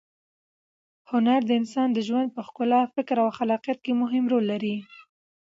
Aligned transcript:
هنر 1.11 1.41
د 1.45 1.51
انسان 1.59 1.89
د 1.93 1.99
ژوند 2.07 2.29
په 2.35 2.41
ښکلا، 2.47 2.81
فکر 2.95 3.15
او 3.23 3.29
خلاقیت 3.39 3.79
کې 3.85 3.93
مهم 4.01 4.23
رول 4.31 4.45
لري. 4.51 4.75